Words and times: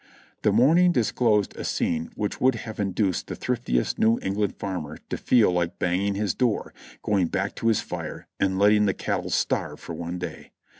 The 0.41 0.51
morning 0.51 0.91
disclosed 0.91 1.55
a 1.55 1.63
scene 1.63 2.09
which 2.15 2.41
would 2.41 2.55
have 2.55 2.79
induced 2.79 3.27
the 3.27 3.35
thriftiest 3.35 3.99
New 3.99 4.17
England 4.23 4.55
farmer 4.57 4.97
to 5.11 5.15
feel 5.15 5.51
like 5.51 5.77
banging 5.77 6.15
his 6.15 6.33
door, 6.33 6.73
going 7.03 7.27
back 7.27 7.53
to 7.57 7.67
his 7.67 7.81
fire 7.81 8.25
and 8.39 8.57
letting 8.57 8.87
the 8.87 8.95
cattle 8.95 9.29
starve 9.29 9.79
for 9.79 9.93
one 9.93 10.17
day. 10.17 10.53